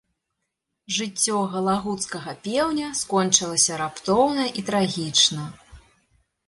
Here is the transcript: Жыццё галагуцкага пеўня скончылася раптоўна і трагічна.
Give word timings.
Жыццё 0.95 1.37
галагуцкага 1.55 2.33
пеўня 2.47 2.87
скончылася 3.01 3.73
раптоўна 3.83 4.43
і 4.63 4.69
трагічна. 4.73 5.43